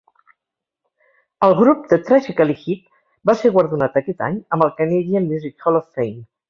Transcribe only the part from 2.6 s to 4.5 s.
Hip va ser guardonat aquest any